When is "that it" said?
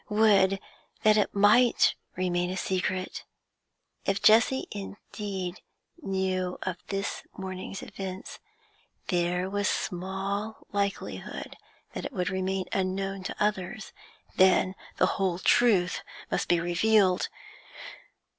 1.03-1.35, 11.93-12.13